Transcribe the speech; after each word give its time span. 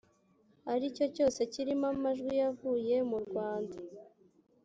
ari 0.73 0.85
cyo 0.95 1.05
cyose 1.15 1.39
kirimo 1.53 1.85
amajwi 1.93 2.31
yavuye 2.41 2.95
murwanda 3.09 3.77